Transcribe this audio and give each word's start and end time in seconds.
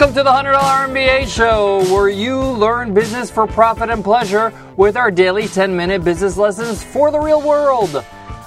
Welcome 0.00 0.16
to 0.16 0.22
the 0.22 0.30
$100 0.30 0.88
MBA 0.88 1.28
show, 1.28 1.84
where 1.92 2.08
you 2.08 2.40
learn 2.40 2.94
business 2.94 3.30
for 3.30 3.46
profit 3.46 3.90
and 3.90 4.02
pleasure 4.02 4.50
with 4.78 4.96
our 4.96 5.10
daily 5.10 5.46
10 5.46 5.76
minute 5.76 6.02
business 6.02 6.38
lessons 6.38 6.82
for 6.82 7.10
the 7.10 7.18
real 7.18 7.42
world. 7.42 8.02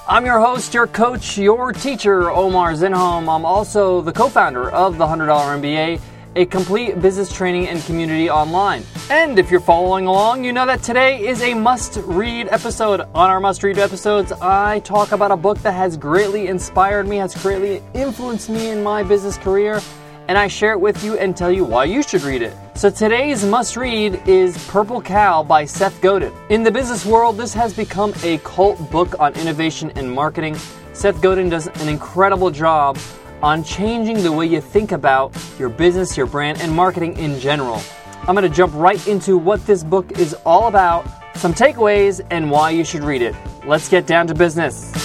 I'm 0.08 0.26
your 0.26 0.40
host, 0.40 0.74
your 0.74 0.88
coach, 0.88 1.38
your 1.38 1.72
teacher, 1.72 2.28
Omar 2.28 2.72
Zenhom. 2.72 3.32
I'm 3.32 3.44
also 3.44 4.00
the 4.00 4.10
co 4.10 4.28
founder 4.28 4.68
of 4.68 4.98
the 4.98 5.06
$100 5.06 5.28
MBA, 5.28 6.00
a 6.34 6.44
complete 6.44 7.00
business 7.00 7.32
training 7.32 7.68
and 7.68 7.80
community 7.84 8.28
online. 8.28 8.82
And 9.08 9.38
if 9.38 9.48
you're 9.48 9.60
following 9.60 10.08
along, 10.08 10.42
you 10.42 10.52
know 10.52 10.66
that 10.66 10.82
today 10.82 11.24
is 11.24 11.40
a 11.40 11.54
must 11.54 11.98
read 11.98 12.48
episode. 12.50 13.02
On 13.14 13.30
our 13.30 13.38
must 13.38 13.62
read 13.62 13.78
episodes, 13.78 14.32
I 14.32 14.80
talk 14.80 15.12
about 15.12 15.30
a 15.30 15.36
book 15.36 15.58
that 15.58 15.74
has 15.74 15.96
greatly 15.96 16.48
inspired 16.48 17.06
me, 17.06 17.18
has 17.18 17.40
greatly 17.40 17.80
influenced 17.94 18.50
me 18.50 18.70
in 18.70 18.82
my 18.82 19.04
business 19.04 19.38
career 19.38 19.80
and 20.28 20.38
I 20.38 20.48
share 20.48 20.72
it 20.72 20.80
with 20.80 21.04
you 21.04 21.18
and 21.18 21.36
tell 21.36 21.50
you 21.50 21.64
why 21.64 21.84
you 21.84 22.02
should 22.02 22.22
read 22.22 22.42
it. 22.42 22.56
So 22.74 22.90
today's 22.90 23.44
must 23.44 23.76
read 23.76 24.20
is 24.26 24.56
Purple 24.68 25.00
Cow 25.00 25.42
by 25.42 25.64
Seth 25.64 26.00
Godin. 26.00 26.32
In 26.48 26.62
the 26.62 26.70
business 26.70 27.04
world, 27.04 27.36
this 27.36 27.54
has 27.54 27.74
become 27.74 28.12
a 28.22 28.38
cult 28.38 28.90
book 28.90 29.18
on 29.20 29.34
innovation 29.34 29.92
and 29.96 30.10
marketing. 30.10 30.56
Seth 30.92 31.20
Godin 31.20 31.48
does 31.48 31.66
an 31.66 31.88
incredible 31.88 32.50
job 32.50 32.98
on 33.42 33.62
changing 33.62 34.22
the 34.22 34.32
way 34.32 34.46
you 34.46 34.60
think 34.60 34.92
about 34.92 35.36
your 35.58 35.68
business, 35.68 36.16
your 36.16 36.26
brand, 36.26 36.60
and 36.60 36.72
marketing 36.72 37.16
in 37.18 37.38
general. 37.38 37.80
I'm 38.26 38.34
going 38.34 38.48
to 38.48 38.56
jump 38.56 38.72
right 38.74 39.06
into 39.06 39.36
what 39.36 39.66
this 39.66 39.84
book 39.84 40.18
is 40.18 40.34
all 40.46 40.68
about, 40.68 41.06
some 41.36 41.52
takeaways, 41.52 42.26
and 42.30 42.50
why 42.50 42.70
you 42.70 42.84
should 42.84 43.04
read 43.04 43.20
it. 43.20 43.34
Let's 43.66 43.88
get 43.88 44.06
down 44.06 44.26
to 44.28 44.34
business. 44.34 45.03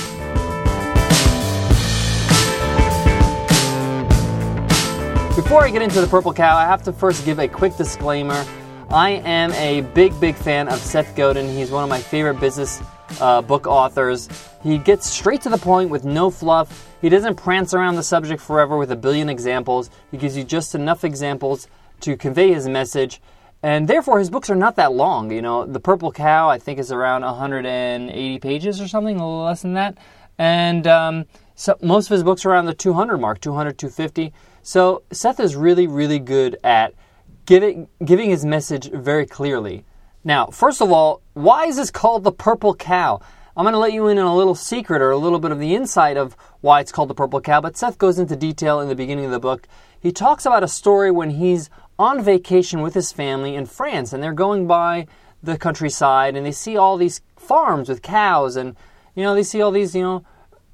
Before 5.49 5.63
I 5.63 5.71
get 5.71 5.81
into 5.81 5.99
the 5.99 6.05
Purple 6.05 6.31
Cow, 6.31 6.55
I 6.55 6.65
have 6.65 6.83
to 6.83 6.93
first 6.93 7.25
give 7.25 7.39
a 7.39 7.47
quick 7.47 7.75
disclaimer. 7.75 8.45
I 8.91 9.09
am 9.25 9.51
a 9.53 9.81
big, 9.81 10.17
big 10.19 10.35
fan 10.35 10.67
of 10.67 10.77
Seth 10.77 11.15
Godin. 11.15 11.49
He's 11.49 11.71
one 11.71 11.83
of 11.83 11.89
my 11.89 11.99
favorite 11.99 12.39
business 12.39 12.79
uh, 13.19 13.41
book 13.41 13.65
authors. 13.65 14.29
He 14.61 14.77
gets 14.77 15.09
straight 15.09 15.41
to 15.41 15.49
the 15.49 15.57
point 15.57 15.89
with 15.89 16.05
no 16.05 16.29
fluff. 16.29 16.87
He 17.01 17.09
doesn't 17.09 17.33
prance 17.33 17.73
around 17.73 17.95
the 17.95 18.03
subject 18.03 18.43
forever 18.43 18.77
with 18.77 18.91
a 18.91 18.95
billion 18.95 19.27
examples. 19.27 19.89
He 20.11 20.17
gives 20.17 20.37
you 20.37 20.43
just 20.43 20.75
enough 20.75 21.03
examples 21.03 21.67
to 22.01 22.15
convey 22.15 22.53
his 22.53 22.67
message. 22.67 23.19
And 23.63 23.87
therefore, 23.87 24.19
his 24.19 24.29
books 24.29 24.51
are 24.51 24.55
not 24.55 24.75
that 24.75 24.93
long. 24.93 25.31
You 25.31 25.41
know, 25.41 25.65
The 25.65 25.79
Purple 25.79 26.11
Cow, 26.11 26.47
I 26.47 26.59
think, 26.59 26.77
is 26.77 26.91
around 26.91 27.23
180 27.23 28.37
pages 28.37 28.79
or 28.79 28.87
something, 28.87 29.15
a 29.15 29.27
little 29.27 29.45
less 29.45 29.63
than 29.63 29.73
that. 29.73 29.97
And 30.39 30.87
um, 30.87 31.25
so 31.53 31.77
most 31.81 32.07
of 32.07 32.11
his 32.11 32.23
books 32.23 32.45
are 32.45 32.51
around 32.51 32.65
the 32.65 32.73
200 32.73 33.17
mark, 33.17 33.41
200, 33.41 33.77
250. 33.77 34.33
So 34.63 35.03
Seth 35.11 35.39
is 35.39 35.55
really, 35.55 35.85
really 35.85 36.17
good 36.17 36.57
at 36.63 36.93
giving, 37.45 37.89
giving 38.03 38.29
his 38.29 38.45
message 38.45 38.89
very 38.89 39.25
clearly. 39.25 39.83
Now, 40.23 40.47
first 40.47 40.81
of 40.81 40.91
all, 40.91 41.21
why 41.33 41.65
is 41.65 41.75
this 41.75 41.91
called 41.91 42.23
the 42.23 42.31
purple 42.31 42.73
cow? 42.73 43.19
I'm 43.57 43.65
going 43.65 43.73
to 43.73 43.79
let 43.79 43.91
you 43.91 44.07
in 44.07 44.17
on 44.17 44.25
a 44.25 44.35
little 44.35 44.55
secret 44.55 45.01
or 45.01 45.11
a 45.11 45.17
little 45.17 45.39
bit 45.39 45.51
of 45.51 45.59
the 45.59 45.75
insight 45.75 46.15
of 46.15 46.37
why 46.61 46.79
it's 46.79 46.93
called 46.93 47.09
the 47.09 47.15
purple 47.15 47.41
cow, 47.41 47.59
but 47.59 47.75
Seth 47.75 47.97
goes 47.97 48.17
into 48.17 48.37
detail 48.37 48.79
in 48.79 48.87
the 48.87 48.95
beginning 48.95 49.25
of 49.25 49.31
the 49.31 49.39
book. 49.39 49.67
He 49.99 50.13
talks 50.13 50.45
about 50.45 50.63
a 50.63 50.67
story 50.69 51.11
when 51.11 51.31
he's 51.31 51.69
on 51.97 52.23
vacation 52.23 52.81
with 52.81 52.93
his 52.93 53.11
family 53.11 53.55
in 53.55 53.65
France 53.65 54.13
and 54.13 54.23
they're 54.23 54.31
going 54.31 54.67
by 54.67 55.07
the 55.43 55.57
countryside 55.57 56.37
and 56.37 56.45
they 56.45 56.53
see 56.53 56.77
all 56.77 56.95
these 56.95 57.19
farms 57.35 57.89
with 57.89 58.01
cows 58.01 58.55
and 58.55 58.77
you 59.15 59.23
know 59.23 59.35
they 59.35 59.43
see 59.43 59.61
all 59.61 59.71
these 59.71 59.95
you 59.95 60.03
know 60.03 60.25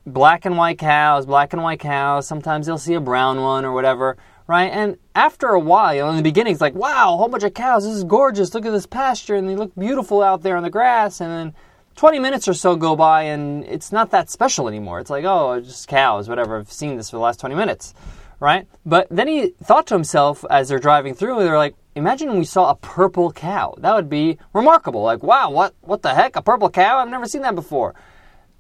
black 0.06 0.46
and 0.46 0.58
white 0.58 0.78
cows, 0.78 1.26
black 1.26 1.54
and 1.54 1.64
white 1.64 1.80
cows. 1.80 2.28
Sometimes 2.28 2.68
they'll 2.68 2.78
see 2.78 2.94
a 2.94 3.00
brown 3.00 3.42
one 3.42 3.66
or 3.66 3.74
whatever, 3.74 4.18
right? 4.48 4.72
And 4.72 4.98
after 5.16 5.48
a 5.50 5.60
while, 5.60 6.10
in 6.10 6.18
the 6.18 6.24
beginning, 6.24 6.54
it's 6.54 6.62
like, 6.62 6.76
wow, 6.76 7.14
a 7.14 7.18
whole 7.18 7.28
bunch 7.28 7.44
of 7.44 7.54
cows. 7.54 7.84
This 7.84 7.96
is 7.96 8.04
gorgeous. 8.04 8.54
Look 8.54 8.66
at 8.66 8.72
this 8.72 8.86
pasture, 8.86 9.36
and 9.36 9.50
they 9.50 9.56
look 9.56 9.74
beautiful 9.76 10.22
out 10.22 10.44
there 10.44 10.58
on 10.58 10.64
the 10.64 10.70
grass. 10.70 11.22
And 11.22 11.32
then 11.32 11.54
20 11.96 12.20
minutes 12.20 12.48
or 12.48 12.54
so 12.54 12.76
go 12.76 12.96
by, 12.96 13.24
and 13.24 13.64
it's 13.66 13.92
not 13.92 14.12
that 14.12 14.30
special 14.30 14.68
anymore. 14.68 15.00
It's 15.00 15.10
like, 15.10 15.26
oh, 15.26 15.60
just 15.60 15.88
cows, 15.88 16.30
whatever. 16.30 16.58
I've 16.60 16.72
seen 16.72 16.98
this 16.98 17.10
for 17.10 17.18
the 17.18 17.24
last 17.24 17.40
20 17.40 17.56
minutes, 17.56 17.94
right? 18.40 18.68
But 18.86 19.08
then 19.10 19.28
he 19.28 19.54
thought 19.64 19.88
to 19.88 19.96
himself 19.96 20.46
as 20.50 20.70
they're 20.70 20.80
driving 20.80 21.16
through, 21.16 21.40
they're 21.40 21.58
like, 21.58 21.76
imagine 21.96 22.38
we 22.38 22.46
saw 22.46 22.70
a 22.70 22.76
purple 22.76 23.32
cow. 23.32 23.74
That 23.80 23.96
would 23.96 24.10
be 24.10 24.38
remarkable. 24.54 25.02
Like, 25.04 25.24
wow, 25.24 25.50
what, 25.50 25.74
what 25.82 26.02
the 26.02 26.14
heck? 26.14 26.36
A 26.36 26.42
purple 26.42 26.70
cow? 26.70 27.00
I've 27.00 27.10
never 27.10 27.26
seen 27.26 27.42
that 27.44 27.56
before. 27.56 27.96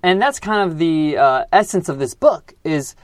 And 0.05 0.21
that's 0.21 0.39
kind 0.39 0.69
of 0.69 0.77
the 0.77 1.17
uh, 1.17 1.45
essence 1.51 1.89
of 1.89 1.97
this 1.97 2.13
book 2.13 2.53
is 2.63 2.95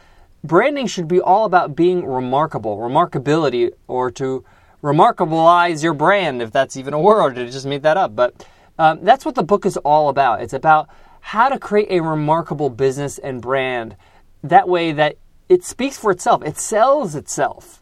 branding 0.43 0.85
should 0.85 1.07
be 1.07 1.19
all 1.19 1.45
about 1.45 1.75
being 1.75 2.05
remarkable, 2.05 2.77
remarkability, 2.77 3.71
or 3.87 4.11
to 4.11 4.45
remarkableize 4.83 5.81
your 5.81 5.95
brand, 5.95 6.43
if 6.43 6.51
that's 6.51 6.77
even 6.77 6.93
a 6.93 6.99
word. 6.99 7.39
I 7.39 7.45
just 7.45 7.65
made 7.65 7.81
that 7.81 7.97
up. 7.97 8.15
But 8.15 8.45
um, 8.77 9.03
that's 9.03 9.25
what 9.25 9.33
the 9.33 9.41
book 9.41 9.65
is 9.65 9.77
all 9.77 10.09
about. 10.09 10.43
It's 10.43 10.53
about 10.53 10.89
how 11.21 11.49
to 11.49 11.57
create 11.57 11.87
a 11.89 12.03
remarkable 12.03 12.69
business 12.69 13.17
and 13.17 13.41
brand 13.41 13.95
that 14.43 14.69
way 14.69 14.91
that 14.91 15.17
it 15.49 15.63
speaks 15.63 15.97
for 15.97 16.11
itself, 16.11 16.43
it 16.45 16.59
sells 16.59 17.15
itself. 17.15 17.81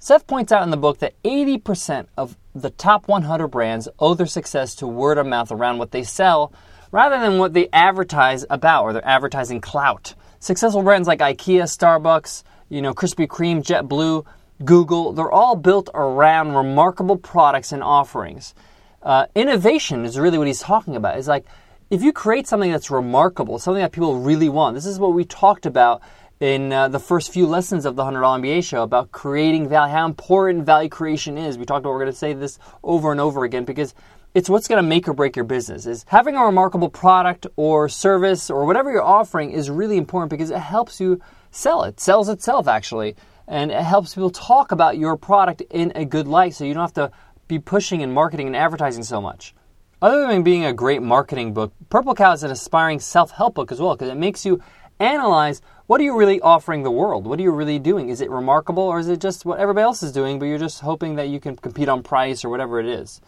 Seth 0.00 0.26
points 0.26 0.50
out 0.50 0.64
in 0.64 0.70
the 0.70 0.76
book 0.76 0.98
that 0.98 1.14
80% 1.22 2.08
of 2.16 2.36
the 2.52 2.70
top 2.70 3.06
100 3.06 3.46
brands 3.46 3.86
owe 4.00 4.14
their 4.14 4.26
success 4.26 4.74
to 4.74 4.88
word 4.88 5.18
of 5.18 5.26
mouth 5.28 5.52
around 5.52 5.78
what 5.78 5.92
they 5.92 6.02
sell 6.02 6.52
rather 6.90 7.18
than 7.18 7.38
what 7.38 7.52
they 7.52 7.68
advertise 7.72 8.44
about 8.50 8.84
or 8.84 8.92
their 8.92 9.06
advertising 9.06 9.60
clout. 9.60 10.14
Successful 10.38 10.82
brands 10.82 11.08
like 11.08 11.20
IKEA, 11.20 11.64
Starbucks, 11.64 12.42
you 12.68 12.82
know, 12.82 12.94
Krispy 12.94 13.26
Kreme, 13.26 13.62
JetBlue, 13.62 14.24
Google, 14.64 15.12
they're 15.12 15.30
all 15.30 15.56
built 15.56 15.88
around 15.94 16.54
remarkable 16.54 17.16
products 17.16 17.72
and 17.72 17.82
offerings. 17.82 18.54
Uh, 19.02 19.26
innovation 19.34 20.04
is 20.04 20.18
really 20.18 20.38
what 20.38 20.46
he's 20.46 20.60
talking 20.60 20.96
about. 20.96 21.18
It's 21.18 21.28
like 21.28 21.44
if 21.90 22.02
you 22.02 22.12
create 22.12 22.46
something 22.48 22.70
that's 22.70 22.90
remarkable, 22.90 23.58
something 23.58 23.82
that 23.82 23.92
people 23.92 24.18
really 24.18 24.48
want. 24.48 24.74
This 24.74 24.86
is 24.86 24.98
what 24.98 25.12
we 25.14 25.24
talked 25.24 25.66
about 25.66 26.02
in 26.40 26.72
uh, 26.72 26.88
the 26.88 26.98
first 26.98 27.32
few 27.32 27.46
lessons 27.46 27.86
of 27.86 27.96
the 27.96 28.02
$100 28.02 28.14
MBA 28.42 28.64
show 28.64 28.82
about 28.82 29.10
creating 29.10 29.68
value, 29.68 29.92
how 29.92 30.04
important 30.04 30.66
value 30.66 30.88
creation 30.88 31.38
is. 31.38 31.56
We 31.56 31.64
talked 31.64 31.80
about, 31.80 31.90
we're 31.90 32.00
going 32.00 32.12
to 32.12 32.18
say 32.18 32.34
this 32.34 32.58
over 32.82 33.10
and 33.10 33.20
over 33.20 33.44
again 33.44 33.64
because 33.64 33.94
it's 34.36 34.50
what's 34.50 34.68
going 34.68 34.76
to 34.76 34.86
make 34.86 35.08
or 35.08 35.14
break 35.14 35.34
your 35.34 35.46
business. 35.46 35.86
Is 35.86 36.04
having 36.08 36.36
a 36.36 36.44
remarkable 36.44 36.90
product 36.90 37.46
or 37.56 37.88
service 37.88 38.50
or 38.50 38.66
whatever 38.66 38.92
you're 38.92 39.02
offering 39.02 39.50
is 39.50 39.70
really 39.70 39.96
important 39.96 40.28
because 40.28 40.50
it 40.50 40.58
helps 40.58 41.00
you 41.00 41.22
sell 41.50 41.84
it. 41.84 41.98
sells 41.98 42.28
itself 42.28 42.68
actually, 42.68 43.16
and 43.48 43.70
it 43.70 43.80
helps 43.80 44.14
people 44.14 44.28
talk 44.28 44.72
about 44.72 44.98
your 44.98 45.16
product 45.16 45.62
in 45.70 45.90
a 45.94 46.04
good 46.04 46.28
light, 46.28 46.52
so 46.52 46.64
you 46.64 46.74
don't 46.74 46.82
have 46.82 46.92
to 46.92 47.10
be 47.48 47.58
pushing 47.58 48.02
and 48.02 48.12
marketing 48.12 48.46
and 48.46 48.54
advertising 48.54 49.04
so 49.04 49.22
much. 49.22 49.54
Other 50.02 50.26
than 50.26 50.42
being 50.42 50.66
a 50.66 50.72
great 50.74 51.00
marketing 51.00 51.54
book, 51.54 51.72
Purple 51.88 52.14
Cow 52.14 52.32
is 52.32 52.42
an 52.42 52.50
aspiring 52.50 53.00
self-help 53.00 53.54
book 53.54 53.72
as 53.72 53.80
well 53.80 53.96
because 53.96 54.10
it 54.10 54.18
makes 54.18 54.44
you 54.44 54.62
analyze 55.00 55.62
what 55.86 55.98
are 55.98 56.04
you 56.04 56.14
really 56.14 56.42
offering 56.42 56.82
the 56.82 56.90
world? 56.90 57.26
What 57.26 57.38
are 57.38 57.42
you 57.42 57.52
really 57.52 57.78
doing? 57.78 58.10
Is 58.10 58.20
it 58.20 58.28
remarkable 58.28 58.82
or 58.82 58.98
is 58.98 59.08
it 59.08 59.18
just 59.18 59.46
what 59.46 59.60
everybody 59.60 59.84
else 59.84 60.02
is 60.02 60.12
doing, 60.12 60.38
but 60.38 60.44
you're 60.44 60.58
just 60.58 60.82
hoping 60.82 61.14
that 61.14 61.30
you 61.30 61.40
can 61.40 61.56
compete 61.56 61.88
on 61.88 62.02
price 62.02 62.44
or 62.44 62.50
whatever 62.50 62.78
it 62.78 62.86
is? 62.86 63.22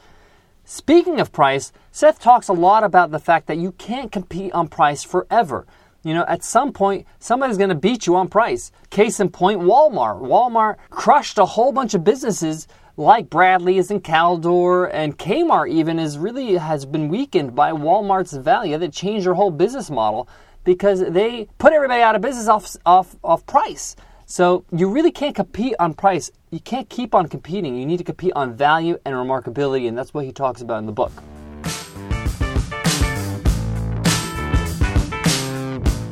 Speaking 0.71 1.19
of 1.19 1.33
price, 1.33 1.73
Seth 1.93 2.21
talks 2.21 2.47
a 2.47 2.53
lot 2.53 2.85
about 2.85 3.11
the 3.11 3.19
fact 3.19 3.47
that 3.47 3.57
you 3.57 3.73
can't 3.73 4.13
compete 4.13 4.53
on 4.53 4.69
price 4.69 5.03
forever. 5.03 5.67
You 6.03 6.13
know, 6.13 6.27
at 6.29 6.45
some 6.45 6.75
point, 6.75 7.07
somebody's 7.19 7.57
going 7.57 7.71
to 7.71 7.75
beat 7.75 8.07
you 8.07 8.17
on 8.17 8.29
price. 8.29 8.71
Case 8.91 9.19
in 9.19 9.31
point, 9.31 9.63
Walmart. 9.63 10.21
Walmart 10.21 10.77
crushed 10.91 11.39
a 11.39 11.47
whole 11.47 11.73
bunch 11.73 11.95
of 11.95 12.05
businesses 12.05 12.69
like 12.99 13.31
Bradlees 13.31 13.91
and 13.91 14.05
Caldor 14.05 14.91
and 14.93 15.19
Kmart 15.19 15.71
even 15.71 15.99
is 15.99 16.19
really 16.19 16.57
has 16.59 16.85
been 16.85 17.09
weakened 17.09 17.55
by 17.55 17.73
Walmart's 17.73 18.35
value 18.37 18.77
that 18.77 18.93
changed 18.93 19.25
their 19.25 19.33
whole 19.33 19.51
business 19.51 19.91
model 19.91 20.29
because 20.65 21.01
they 21.01 21.49
put 21.57 21.73
everybody 21.73 22.03
out 22.03 22.15
of 22.15 22.21
business 22.21 22.47
off 22.47 22.77
off 22.85 23.17
off 23.25 23.47
price. 23.47 23.97
So 24.31 24.67
you 24.71 24.91
really 24.91 25.11
can't 25.11 25.35
compete 25.35 25.75
on 25.79 25.95
price. 25.95 26.31
You 26.51 26.61
can't 26.61 26.87
keep 26.91 27.15
on 27.15 27.29
competing. 27.29 27.77
You 27.77 27.87
need 27.87 27.97
to 27.97 28.05
compete 28.05 28.35
on 28.37 28.55
value 28.55 28.99
and 29.07 29.15
remarkability, 29.15 29.89
and 29.89 29.97
that's 29.97 30.13
what 30.13 30.27
he 30.27 30.33
talks 30.33 30.61
about 30.61 30.81
in 30.81 30.85
the 30.85 30.93
book. 30.93 31.13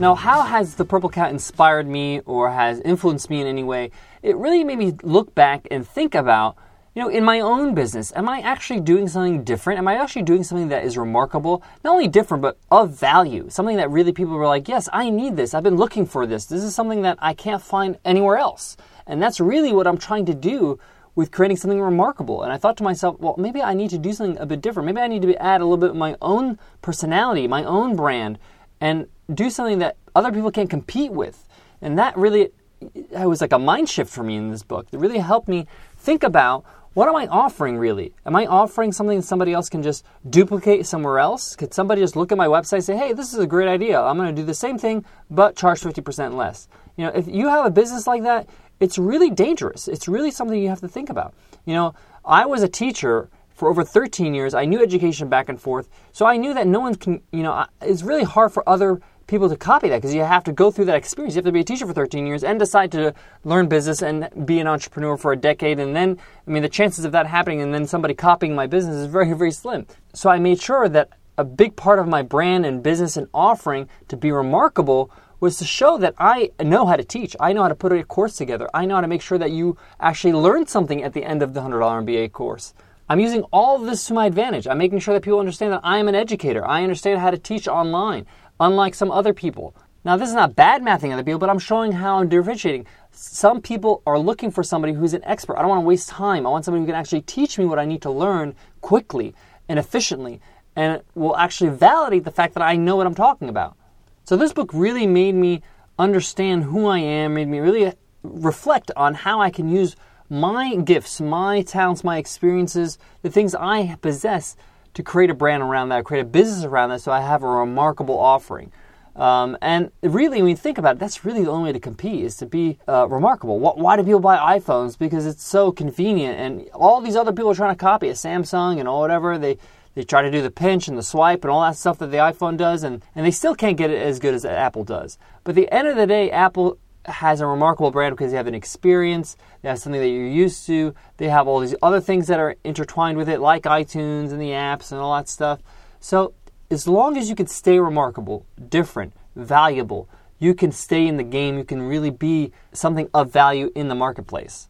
Now, 0.00 0.14
how 0.14 0.40
has 0.40 0.76
the 0.76 0.86
Purple 0.86 1.10
Cat 1.10 1.30
inspired 1.30 1.86
me 1.86 2.20
or 2.20 2.50
has 2.50 2.80
influenced 2.80 3.28
me 3.28 3.42
in 3.42 3.46
any 3.46 3.62
way? 3.62 3.90
It 4.22 4.38
really 4.38 4.64
made 4.64 4.78
me 4.78 4.94
look 5.02 5.34
back 5.34 5.68
and 5.70 5.86
think 5.86 6.14
about 6.14 6.56
you 6.96 7.02
know, 7.02 7.08
in 7.10 7.24
my 7.24 7.40
own 7.40 7.74
business, 7.74 8.10
am 8.16 8.26
I 8.26 8.40
actually 8.40 8.80
doing 8.80 9.06
something 9.06 9.44
different? 9.44 9.76
Am 9.76 9.86
I 9.86 9.96
actually 9.96 10.22
doing 10.22 10.42
something 10.42 10.68
that 10.68 10.82
is 10.82 10.96
remarkable? 10.96 11.62
Not 11.84 11.92
only 11.92 12.08
different, 12.08 12.40
but 12.40 12.56
of 12.70 12.90
value. 12.98 13.50
Something 13.50 13.76
that 13.76 13.90
really 13.90 14.12
people 14.12 14.32
were 14.32 14.46
like, 14.46 14.66
yes, 14.66 14.88
I 14.94 15.10
need 15.10 15.36
this. 15.36 15.52
I've 15.52 15.62
been 15.62 15.76
looking 15.76 16.06
for 16.06 16.26
this. 16.26 16.46
This 16.46 16.62
is 16.62 16.74
something 16.74 17.02
that 17.02 17.18
I 17.20 17.34
can't 17.34 17.60
find 17.60 17.98
anywhere 18.06 18.38
else. 18.38 18.78
And 19.06 19.22
that's 19.22 19.40
really 19.40 19.74
what 19.74 19.86
I'm 19.86 19.98
trying 19.98 20.24
to 20.24 20.34
do 20.34 20.80
with 21.14 21.30
creating 21.30 21.58
something 21.58 21.82
remarkable. 21.82 22.42
And 22.42 22.50
I 22.50 22.56
thought 22.56 22.78
to 22.78 22.82
myself, 22.82 23.20
well, 23.20 23.34
maybe 23.36 23.60
I 23.62 23.74
need 23.74 23.90
to 23.90 23.98
do 23.98 24.14
something 24.14 24.38
a 24.38 24.46
bit 24.46 24.62
different. 24.62 24.86
Maybe 24.86 25.02
I 25.02 25.06
need 25.06 25.20
to 25.20 25.36
add 25.36 25.60
a 25.60 25.64
little 25.64 25.76
bit 25.76 25.90
of 25.90 25.96
my 25.96 26.16
own 26.22 26.58
personality, 26.80 27.46
my 27.46 27.62
own 27.62 27.94
brand, 27.94 28.38
and 28.80 29.06
do 29.34 29.50
something 29.50 29.80
that 29.80 29.98
other 30.14 30.32
people 30.32 30.50
can't 30.50 30.70
compete 30.70 31.12
with. 31.12 31.46
And 31.82 31.98
that 31.98 32.16
really 32.16 32.52
it 32.80 33.26
was 33.26 33.40
like 33.40 33.52
a 33.52 33.58
mind 33.58 33.88
shift 33.88 34.10
for 34.10 34.22
me 34.22 34.36
in 34.36 34.50
this 34.50 34.62
book. 34.62 34.86
It 34.92 34.98
really 34.98 35.18
helped 35.18 35.48
me 35.48 35.66
think 35.98 36.22
about 36.22 36.64
what 36.96 37.10
am 37.10 37.14
I 37.14 37.26
offering 37.26 37.76
really? 37.76 38.14
Am 38.24 38.34
I 38.34 38.46
offering 38.46 38.90
something 38.90 39.20
somebody 39.20 39.52
else 39.52 39.68
can 39.68 39.82
just 39.82 40.02
duplicate 40.30 40.86
somewhere 40.86 41.18
else? 41.18 41.54
Could 41.54 41.74
somebody 41.74 42.00
just 42.00 42.16
look 42.16 42.32
at 42.32 42.38
my 42.38 42.46
website 42.46 42.76
and 42.76 42.84
say, 42.84 42.96
hey, 42.96 43.12
this 43.12 43.34
is 43.34 43.38
a 43.38 43.46
great 43.46 43.68
idea. 43.68 44.00
I'm 44.00 44.16
going 44.16 44.34
to 44.34 44.42
do 44.42 44.46
the 44.46 44.54
same 44.54 44.78
thing, 44.78 45.04
but 45.28 45.56
charge 45.56 45.82
50% 45.82 46.32
less? 46.32 46.68
You 46.96 47.04
know, 47.04 47.12
if 47.14 47.28
you 47.28 47.50
have 47.50 47.66
a 47.66 47.70
business 47.70 48.06
like 48.06 48.22
that, 48.22 48.48
it's 48.80 48.96
really 48.96 49.28
dangerous. 49.28 49.88
It's 49.88 50.08
really 50.08 50.30
something 50.30 50.58
you 50.58 50.70
have 50.70 50.80
to 50.80 50.88
think 50.88 51.10
about. 51.10 51.34
You 51.66 51.74
know, 51.74 51.94
I 52.24 52.46
was 52.46 52.62
a 52.62 52.68
teacher 52.68 53.28
for 53.50 53.68
over 53.68 53.84
13 53.84 54.32
years. 54.32 54.54
I 54.54 54.64
knew 54.64 54.82
education 54.82 55.28
back 55.28 55.50
and 55.50 55.60
forth. 55.60 55.90
So 56.12 56.24
I 56.24 56.38
knew 56.38 56.54
that 56.54 56.66
no 56.66 56.80
one 56.80 56.94
can, 56.94 57.20
you 57.30 57.42
know, 57.42 57.66
it's 57.82 58.04
really 58.04 58.24
hard 58.24 58.52
for 58.52 58.66
other 58.66 59.02
people 59.26 59.48
to 59.48 59.56
copy 59.56 59.88
that 59.88 59.96
because 59.96 60.14
you 60.14 60.22
have 60.22 60.44
to 60.44 60.52
go 60.52 60.70
through 60.70 60.84
that 60.86 60.96
experience. 60.96 61.34
You 61.34 61.38
have 61.38 61.46
to 61.46 61.52
be 61.52 61.60
a 61.60 61.64
teacher 61.64 61.86
for 61.86 61.92
13 61.92 62.26
years 62.26 62.44
and 62.44 62.58
decide 62.58 62.92
to 62.92 63.14
learn 63.44 63.68
business 63.68 64.02
and 64.02 64.28
be 64.46 64.60
an 64.60 64.66
entrepreneur 64.66 65.16
for 65.16 65.32
a 65.32 65.36
decade. 65.36 65.80
And 65.80 65.94
then, 65.96 66.18
I 66.46 66.50
mean, 66.50 66.62
the 66.62 66.68
chances 66.68 67.04
of 67.04 67.12
that 67.12 67.26
happening 67.26 67.60
and 67.60 67.74
then 67.74 67.86
somebody 67.86 68.14
copying 68.14 68.54
my 68.54 68.66
business 68.66 68.96
is 68.96 69.06
very, 69.06 69.32
very 69.32 69.50
slim. 69.50 69.86
So 70.12 70.30
I 70.30 70.38
made 70.38 70.60
sure 70.60 70.88
that 70.88 71.10
a 71.38 71.44
big 71.44 71.76
part 71.76 71.98
of 71.98 72.08
my 72.08 72.22
brand 72.22 72.64
and 72.64 72.82
business 72.82 73.16
and 73.16 73.28
offering 73.34 73.88
to 74.08 74.16
be 74.16 74.32
remarkable 74.32 75.10
was 75.38 75.58
to 75.58 75.64
show 75.64 75.98
that 75.98 76.14
I 76.18 76.50
know 76.60 76.86
how 76.86 76.96
to 76.96 77.04
teach. 77.04 77.36
I 77.38 77.52
know 77.52 77.62
how 77.62 77.68
to 77.68 77.74
put 77.74 77.92
a 77.92 78.02
course 78.04 78.36
together. 78.36 78.70
I 78.72 78.86
know 78.86 78.94
how 78.94 79.00
to 79.02 79.08
make 79.08 79.20
sure 79.20 79.36
that 79.38 79.50
you 79.50 79.76
actually 80.00 80.32
learn 80.32 80.66
something 80.66 81.02
at 81.02 81.12
the 81.12 81.24
end 81.24 81.42
of 81.42 81.52
the 81.52 81.60
$100 81.60 82.06
MBA 82.06 82.32
course. 82.32 82.72
I'm 83.08 83.20
using 83.20 83.42
all 83.52 83.76
of 83.76 83.86
this 83.86 84.06
to 84.06 84.14
my 84.14 84.26
advantage. 84.26 84.66
I'm 84.66 84.78
making 84.78 84.98
sure 84.98 85.14
that 85.14 85.22
people 85.22 85.38
understand 85.38 85.72
that 85.72 85.82
I 85.84 85.98
am 85.98 86.08
an 86.08 86.16
educator. 86.16 86.66
I 86.66 86.82
understand 86.82 87.20
how 87.20 87.30
to 87.30 87.38
teach 87.38 87.68
online 87.68 88.26
unlike 88.60 88.94
some 88.94 89.10
other 89.10 89.32
people. 89.32 89.74
Now, 90.04 90.16
this 90.16 90.28
is 90.28 90.34
not 90.34 90.54
bad 90.54 90.82
mathing 90.82 91.12
other 91.12 91.24
people, 91.24 91.40
but 91.40 91.50
I'm 91.50 91.58
showing 91.58 91.90
how 91.90 92.18
I'm 92.18 92.28
differentiating. 92.28 92.86
Some 93.10 93.60
people 93.60 94.02
are 94.06 94.18
looking 94.18 94.52
for 94.52 94.62
somebody 94.62 94.92
who's 94.92 95.14
an 95.14 95.24
expert. 95.24 95.56
I 95.56 95.62
don't 95.62 95.68
want 95.68 95.82
to 95.82 95.86
waste 95.86 96.08
time. 96.08 96.46
I 96.46 96.50
want 96.50 96.64
somebody 96.64 96.82
who 96.82 96.86
can 96.86 96.94
actually 96.94 97.22
teach 97.22 97.58
me 97.58 97.64
what 97.64 97.78
I 97.78 97.84
need 97.84 98.02
to 98.02 98.10
learn 98.10 98.54
quickly 98.82 99.34
and 99.68 99.78
efficiently 99.78 100.40
and 100.76 101.02
will 101.14 101.36
actually 101.36 101.70
validate 101.70 102.22
the 102.24 102.30
fact 102.30 102.54
that 102.54 102.62
I 102.62 102.76
know 102.76 102.94
what 102.94 103.06
I'm 103.06 103.14
talking 103.16 103.48
about. 103.48 103.76
So, 104.24 104.36
this 104.36 104.52
book 104.52 104.70
really 104.72 105.06
made 105.06 105.34
me 105.34 105.62
understand 105.98 106.64
who 106.64 106.86
I 106.86 106.98
am, 106.98 107.34
made 107.34 107.48
me 107.48 107.58
really 107.58 107.86
uh, 107.86 107.92
reflect 108.22 108.90
on 108.96 109.14
how 109.14 109.40
I 109.40 109.50
can 109.50 109.68
use 109.68 109.96
my 110.28 110.76
gifts, 110.76 111.20
my 111.20 111.62
talents, 111.62 112.04
my 112.04 112.18
experiences, 112.18 112.98
the 113.22 113.30
things 113.30 113.54
I 113.54 113.96
possess 114.02 114.56
to 114.96 115.02
create 115.02 115.28
a 115.28 115.34
brand 115.34 115.62
around 115.62 115.90
that, 115.90 116.04
create 116.04 116.22
a 116.22 116.24
business 116.24 116.64
around 116.64 116.88
that, 116.88 117.02
so 117.02 117.12
I 117.12 117.20
have 117.20 117.42
a 117.42 117.48
remarkable 117.48 118.18
offering. 118.18 118.72
Um, 119.14 119.56
and 119.60 119.90
really, 120.02 120.40
when 120.40 120.48
you 120.48 120.56
think 120.56 120.78
about 120.78 120.96
it, 120.96 120.98
that's 120.98 121.22
really 121.22 121.44
the 121.44 121.50
only 121.50 121.64
way 121.64 121.72
to 121.74 121.80
compete 121.80 122.24
is 122.24 122.36
to 122.38 122.46
be 122.46 122.78
uh, 122.88 123.06
remarkable. 123.06 123.58
Why 123.58 123.96
do 123.96 124.02
people 124.02 124.20
buy 124.20 124.58
iPhones? 124.58 124.98
Because 124.98 125.26
it's 125.26 125.42
so 125.42 125.70
convenient, 125.70 126.38
and 126.38 126.68
all 126.70 127.02
these 127.02 127.14
other 127.14 127.32
people 127.32 127.50
are 127.50 127.54
trying 127.54 127.74
to 127.74 127.78
copy 127.78 128.08
it. 128.08 128.14
Samsung 128.16 128.78
and 128.78 128.88
all 128.88 129.00
whatever 129.00 129.38
they 129.38 129.58
they 129.94 130.02
try 130.02 130.20
to 130.20 130.30
do 130.30 130.42
the 130.42 130.50
pinch 130.50 130.88
and 130.88 130.98
the 130.98 131.02
swipe 131.02 131.44
and 131.44 131.50
all 131.50 131.62
that 131.62 131.76
stuff 131.76 131.98
that 131.98 132.10
the 132.10 132.18
iPhone 132.18 132.56
does, 132.56 132.82
and, 132.82 133.02
and 133.14 133.24
they 133.24 133.30
still 133.30 133.54
can't 133.54 133.78
get 133.78 133.90
it 133.90 134.00
as 134.00 134.18
good 134.18 134.34
as 134.34 134.44
Apple 134.44 134.84
does. 134.84 135.18
But 135.42 135.52
at 135.52 135.56
the 135.56 135.72
end 135.72 135.88
of 135.88 135.96
the 135.96 136.06
day, 136.06 136.30
Apple 136.30 136.78
has 137.06 137.40
a 137.40 137.46
remarkable 137.46 137.90
brand 137.90 138.14
because 138.14 138.30
they 138.30 138.36
have 138.36 138.46
an 138.46 138.54
experience, 138.54 139.36
they 139.62 139.68
have 139.68 139.78
something 139.78 140.00
that 140.00 140.08
you're 140.08 140.26
used 140.26 140.66
to, 140.66 140.94
they 141.16 141.28
have 141.28 141.48
all 141.48 141.60
these 141.60 141.74
other 141.82 142.00
things 142.00 142.26
that 142.26 142.40
are 142.40 142.56
intertwined 142.64 143.18
with 143.18 143.28
it, 143.28 143.40
like 143.40 143.64
iTunes 143.64 144.32
and 144.32 144.40
the 144.40 144.50
apps 144.50 144.92
and 144.92 145.00
all 145.00 145.14
that 145.14 145.28
stuff. 145.28 145.60
So, 146.00 146.34
as 146.70 146.88
long 146.88 147.16
as 147.16 147.28
you 147.28 147.36
can 147.36 147.46
stay 147.46 147.78
remarkable, 147.78 148.44
different, 148.68 149.12
valuable, 149.36 150.08
you 150.38 150.54
can 150.54 150.72
stay 150.72 151.06
in 151.06 151.16
the 151.16 151.22
game, 151.22 151.56
you 151.58 151.64
can 151.64 151.82
really 151.82 152.10
be 152.10 152.52
something 152.72 153.08
of 153.14 153.32
value 153.32 153.70
in 153.74 153.88
the 153.88 153.94
marketplace. 153.94 154.68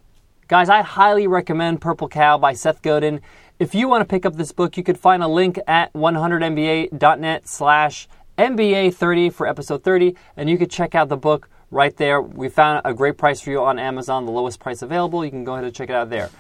Guys, 0.49 0.69
I 0.69 0.83
highly 0.83 1.27
recommend 1.27 1.81
Purple 1.81 2.09
Cow 2.09 2.39
by 2.39 2.53
Seth 2.53 2.81
Godin. 2.83 3.21
If 3.59 3.75
you 3.75 3.89
want 3.89 4.03
to 4.03 4.05
pick 4.05 4.25
up 4.25 4.37
this 4.37 4.53
book, 4.53 4.77
you 4.77 4.85
could 4.85 4.99
find 4.99 5.23
a 5.23 5.29
link 5.29 5.59
at 5.67 5.93
100mba.net 5.95 7.49
slash 7.49 8.07
MBA30 8.39 9.33
for 9.33 9.47
episode 9.47 9.83
30, 9.83 10.15
and 10.37 10.49
you 10.49 10.59
could 10.59 10.71
check 10.71 10.95
out 10.95 11.09
the 11.09 11.17
book 11.17 11.49
right 11.71 11.97
there. 11.97 12.21
We 12.21 12.49
found 12.49 12.83
a 12.85 12.95
great 12.95 13.17
price 13.17 13.41
for 13.41 13.51
you 13.51 13.63
on 13.63 13.79
Amazon, 13.79 14.27
the 14.27 14.33
lowest 14.33 14.61
price 14.61 14.83
available. 14.83 15.25
You 15.25 15.31
can 15.31 15.45
go 15.45 15.55
ahead 15.55 15.65
and 15.65 15.75
check 15.75 15.91
it 15.91 15.95
out 15.95 16.11
there. 16.11 16.31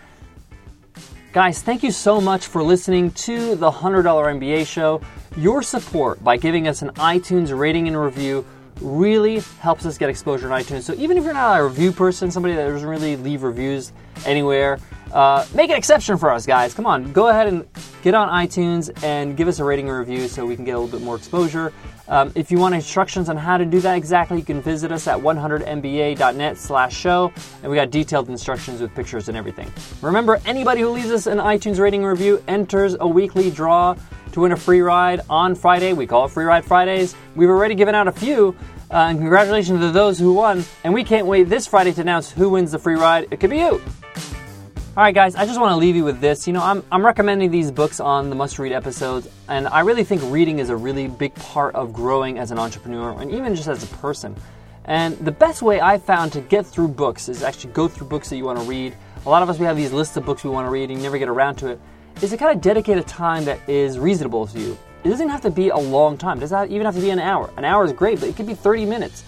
Guys, 1.32 1.62
thank 1.62 1.82
you 1.82 1.90
so 1.90 2.20
much 2.20 2.46
for 2.46 2.62
listening 2.62 3.10
to 3.10 3.56
the 3.56 3.70
$100 3.70 4.04
MBA 4.04 4.66
show. 4.66 5.02
Your 5.36 5.62
support 5.62 6.24
by 6.24 6.38
giving 6.38 6.66
us 6.66 6.80
an 6.80 6.90
iTunes 6.92 7.56
rating 7.56 7.88
and 7.88 8.00
review 8.00 8.44
really 8.80 9.40
helps 9.60 9.84
us 9.84 9.98
get 9.98 10.08
exposure 10.08 10.50
on 10.50 10.62
iTunes. 10.62 10.82
So 10.82 10.94
even 10.94 11.18
if 11.18 11.24
you're 11.24 11.34
not 11.34 11.60
a 11.60 11.64
review 11.64 11.92
person, 11.92 12.30
somebody 12.30 12.54
that 12.54 12.68
doesn't 12.68 12.88
really 12.88 13.16
leave 13.16 13.42
reviews 13.42 13.92
anywhere, 14.24 14.78
uh, 15.12 15.46
make 15.54 15.70
an 15.70 15.76
exception 15.76 16.16
for 16.16 16.30
us, 16.30 16.46
guys. 16.46 16.74
Come 16.74 16.86
on, 16.86 17.12
go 17.12 17.28
ahead 17.28 17.48
and 17.48 17.66
get 18.06 18.14
on 18.14 18.28
iTunes 18.28 18.88
and 19.02 19.36
give 19.36 19.48
us 19.48 19.58
a 19.58 19.64
rating 19.64 19.88
and 19.88 19.98
review 19.98 20.28
so 20.28 20.46
we 20.46 20.54
can 20.54 20.64
get 20.64 20.76
a 20.76 20.78
little 20.78 20.96
bit 20.96 21.04
more 21.04 21.16
exposure. 21.16 21.72
Um, 22.06 22.30
if 22.36 22.52
you 22.52 22.58
want 22.60 22.72
instructions 22.72 23.28
on 23.28 23.36
how 23.36 23.56
to 23.58 23.64
do 23.64 23.80
that 23.80 23.96
exactly, 23.96 24.38
you 24.38 24.44
can 24.44 24.62
visit 24.62 24.92
us 24.92 25.08
at 25.08 25.18
100mba.net 25.18 26.56
slash 26.56 26.96
show, 26.96 27.32
and 27.62 27.68
we 27.68 27.76
got 27.76 27.90
detailed 27.90 28.28
instructions 28.28 28.80
with 28.80 28.94
pictures 28.94 29.28
and 29.28 29.36
everything. 29.36 29.72
Remember, 30.02 30.40
anybody 30.46 30.82
who 30.82 30.90
leaves 30.90 31.10
us 31.10 31.26
an 31.26 31.38
iTunes 31.38 31.80
rating 31.80 32.04
review 32.04 32.40
enters 32.46 32.94
a 33.00 33.08
weekly 33.08 33.50
draw 33.50 33.96
to 34.30 34.40
win 34.40 34.52
a 34.52 34.56
free 34.56 34.82
ride 34.82 35.22
on 35.28 35.56
Friday. 35.56 35.92
We 35.92 36.06
call 36.06 36.26
it 36.26 36.30
Free 36.30 36.44
Ride 36.44 36.64
Fridays. 36.64 37.16
We've 37.34 37.50
already 37.50 37.74
given 37.74 37.96
out 37.96 38.06
a 38.06 38.12
few, 38.12 38.54
uh, 38.88 39.08
and 39.08 39.18
congratulations 39.18 39.80
to 39.80 39.90
those 39.90 40.16
who 40.16 40.32
won. 40.32 40.64
And 40.84 40.94
we 40.94 41.02
can't 41.02 41.26
wait 41.26 41.48
this 41.48 41.66
Friday 41.66 41.92
to 41.94 42.02
announce 42.02 42.30
who 42.30 42.50
wins 42.50 42.70
the 42.70 42.78
free 42.78 42.94
ride. 42.94 43.26
It 43.32 43.40
could 43.40 43.50
be 43.50 43.58
you. 43.58 43.82
All 44.96 45.02
right, 45.02 45.14
guys, 45.14 45.36
I 45.36 45.44
just 45.44 45.60
want 45.60 45.72
to 45.72 45.76
leave 45.76 45.94
you 45.94 46.04
with 46.04 46.22
this. 46.22 46.46
You 46.46 46.54
know, 46.54 46.62
I'm, 46.62 46.82
I'm 46.90 47.04
recommending 47.04 47.50
these 47.50 47.70
books 47.70 48.00
on 48.00 48.30
the 48.30 48.34
must 48.34 48.58
read 48.58 48.72
episodes, 48.72 49.28
and 49.46 49.68
I 49.68 49.80
really 49.80 50.04
think 50.04 50.22
reading 50.32 50.58
is 50.58 50.70
a 50.70 50.76
really 50.76 51.06
big 51.06 51.34
part 51.34 51.74
of 51.74 51.92
growing 51.92 52.38
as 52.38 52.50
an 52.50 52.58
entrepreneur 52.58 53.10
and 53.20 53.30
even 53.30 53.54
just 53.54 53.68
as 53.68 53.84
a 53.84 53.94
person. 53.96 54.34
And 54.86 55.14
the 55.18 55.32
best 55.32 55.60
way 55.60 55.82
I 55.82 55.98
found 55.98 56.32
to 56.32 56.40
get 56.40 56.64
through 56.64 56.88
books 56.88 57.28
is 57.28 57.42
actually 57.42 57.74
go 57.74 57.88
through 57.88 58.06
books 58.06 58.30
that 58.30 58.38
you 58.38 58.44
want 58.46 58.58
to 58.58 58.64
read. 58.64 58.96
A 59.26 59.28
lot 59.28 59.42
of 59.42 59.50
us, 59.50 59.58
we 59.58 59.66
have 59.66 59.76
these 59.76 59.92
lists 59.92 60.16
of 60.16 60.24
books 60.24 60.44
we 60.44 60.48
want 60.48 60.66
to 60.66 60.70
read 60.70 60.88
and 60.88 60.98
you 60.98 61.02
never 61.02 61.18
get 61.18 61.28
around 61.28 61.56
to 61.56 61.66
it, 61.66 61.78
is 62.22 62.30
to 62.30 62.38
kind 62.38 62.56
of 62.56 62.62
dedicate 62.62 62.96
a 62.96 63.02
time 63.02 63.44
that 63.44 63.68
is 63.68 63.98
reasonable 63.98 64.46
to 64.46 64.58
you. 64.58 64.78
It 65.04 65.10
doesn't 65.10 65.28
have 65.28 65.42
to 65.42 65.50
be 65.50 65.68
a 65.68 65.76
long 65.76 66.16
time, 66.16 66.38
it 66.38 66.40
doesn't 66.40 66.72
even 66.72 66.86
have 66.86 66.94
to 66.94 67.02
be 67.02 67.10
an 67.10 67.18
hour. 67.18 67.50
An 67.58 67.66
hour 67.66 67.84
is 67.84 67.92
great, 67.92 68.18
but 68.18 68.30
it 68.30 68.36
could 68.36 68.46
be 68.46 68.54
30 68.54 68.86
minutes. 68.86 69.24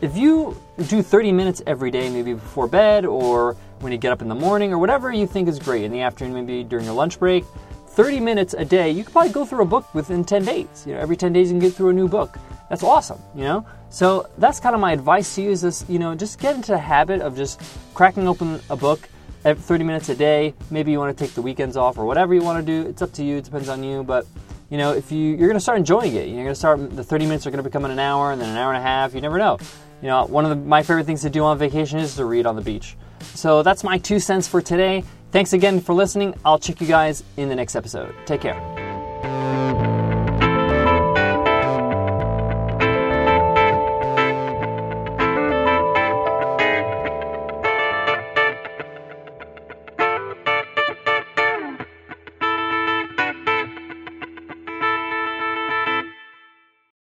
If 0.00 0.16
you 0.16 0.58
do 0.88 1.02
30 1.02 1.30
minutes 1.32 1.60
every 1.66 1.90
day, 1.90 2.08
maybe 2.08 2.32
before 2.32 2.66
bed 2.66 3.04
or 3.04 3.54
when 3.80 3.92
you 3.92 3.98
get 3.98 4.12
up 4.12 4.22
in 4.22 4.28
the 4.28 4.34
morning 4.34 4.72
or 4.72 4.78
whatever 4.78 5.12
you 5.12 5.26
think 5.26 5.48
is 5.48 5.58
great 5.58 5.84
in 5.84 5.92
the 5.92 6.00
afternoon, 6.00 6.34
maybe 6.34 6.62
during 6.64 6.84
your 6.84 6.94
lunch 6.94 7.18
break, 7.18 7.44
30 7.88 8.20
minutes 8.20 8.54
a 8.54 8.64
day, 8.64 8.90
you 8.90 9.02
could 9.02 9.12
probably 9.12 9.32
go 9.32 9.44
through 9.44 9.62
a 9.62 9.66
book 9.66 9.92
within 9.94 10.24
10 10.24 10.44
days. 10.44 10.84
You 10.86 10.94
know, 10.94 11.00
every 11.00 11.16
10 11.16 11.32
days 11.32 11.48
you 11.48 11.54
can 11.54 11.60
get 11.60 11.74
through 11.74 11.90
a 11.90 11.92
new 11.92 12.08
book. 12.08 12.38
That's 12.68 12.82
awesome, 12.82 13.18
you 13.34 13.42
know? 13.42 13.66
So 13.88 14.28
that's 14.38 14.60
kind 14.60 14.74
of 14.74 14.80
my 14.80 14.92
advice 14.92 15.34
to 15.34 15.42
you 15.42 15.50
is 15.50 15.62
this, 15.62 15.84
you 15.88 15.98
know, 15.98 16.14
just 16.14 16.38
get 16.38 16.54
into 16.54 16.72
the 16.72 16.78
habit 16.78 17.20
of 17.20 17.36
just 17.36 17.60
cracking 17.94 18.28
open 18.28 18.60
a 18.70 18.76
book 18.76 19.08
at 19.44 19.58
30 19.58 19.84
minutes 19.84 20.08
a 20.08 20.14
day. 20.14 20.54
Maybe 20.70 20.92
you 20.92 20.98
want 20.98 21.16
to 21.16 21.24
take 21.24 21.34
the 21.34 21.42
weekends 21.42 21.76
off 21.76 21.98
or 21.98 22.04
whatever 22.04 22.34
you 22.34 22.42
want 22.42 22.64
to 22.64 22.82
do. 22.82 22.88
It's 22.88 23.02
up 23.02 23.12
to 23.14 23.24
you. 23.24 23.38
It 23.38 23.44
depends 23.44 23.68
on 23.68 23.82
you, 23.82 24.04
but 24.04 24.26
you 24.68 24.78
know, 24.78 24.92
if 24.92 25.10
you 25.10 25.30
you're 25.30 25.48
going 25.48 25.54
to 25.54 25.60
start 25.60 25.78
enjoying 25.78 26.14
it, 26.14 26.28
you're 26.28 26.44
going 26.44 26.48
to 26.48 26.54
start 26.54 26.94
the 26.94 27.02
30 27.02 27.24
minutes 27.24 27.46
are 27.46 27.50
going 27.50 27.62
to 27.62 27.68
become 27.68 27.84
an 27.84 27.98
hour 27.98 28.30
and 28.30 28.40
then 28.40 28.50
an 28.50 28.56
hour 28.56 28.72
and 28.72 28.78
a 28.78 28.86
half. 28.86 29.14
You 29.14 29.20
never 29.20 29.38
know. 29.38 29.58
You 30.00 30.08
know, 30.08 30.26
one 30.26 30.44
of 30.44 30.50
the, 30.50 30.56
my 30.56 30.82
favorite 30.82 31.06
things 31.06 31.22
to 31.22 31.30
do 31.30 31.42
on 31.42 31.58
vacation 31.58 31.98
is 31.98 32.14
to 32.16 32.24
read 32.24 32.46
on 32.46 32.54
the 32.54 32.62
beach. 32.62 32.96
So 33.20 33.62
that's 33.62 33.84
my 33.84 33.98
two 33.98 34.18
cents 34.18 34.48
for 34.48 34.60
today. 34.60 35.04
Thanks 35.32 35.52
again 35.52 35.80
for 35.80 35.94
listening. 35.94 36.34
I'll 36.44 36.58
check 36.58 36.80
you 36.80 36.86
guys 36.86 37.22
in 37.36 37.48
the 37.48 37.54
next 37.54 37.76
episode. 37.76 38.14
Take 38.26 38.40
care. 38.40 38.79